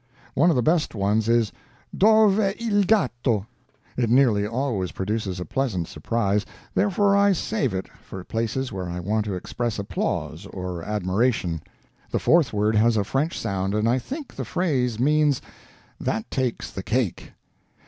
One 0.33 0.49
of 0.49 0.55
the 0.55 0.63
best 0.63 0.95
ones 0.95 1.29
is 1.29 1.51
dov 1.95 2.37
è 2.37 2.59
il 2.59 2.85
gatto. 2.87 3.45
It 3.95 4.09
nearly 4.09 4.47
always 4.47 4.93
produces 4.93 5.39
a 5.39 5.45
pleasant 5.45 5.87
surprise, 5.87 6.43
therefore 6.73 7.15
I 7.15 7.33
save 7.33 7.75
it 7.75 7.85
up 7.85 7.97
for 8.01 8.23
places 8.23 8.71
where 8.71 8.89
I 8.89 8.99
want 8.99 9.25
to 9.25 9.35
express 9.35 9.77
applause 9.77 10.47
or 10.47 10.81
admiration. 10.81 11.61
The 12.09 12.17
fourth 12.17 12.51
word 12.51 12.75
has 12.77 12.97
a 12.97 13.03
French 13.03 13.37
sound, 13.39 13.75
and 13.75 13.87
I 13.87 13.99
think 13.99 14.33
the 14.33 14.43
phrase 14.43 14.99
means 14.99 15.39
"that 15.99 16.31
takes 16.31 16.71
the 16.71 16.81
cake." 16.81 17.33